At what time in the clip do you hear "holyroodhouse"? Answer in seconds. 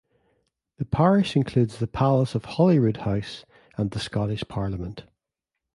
2.45-3.45